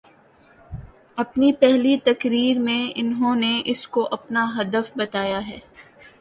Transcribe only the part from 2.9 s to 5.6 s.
انہوں نے اس کو اپناہدف بتایا ہے۔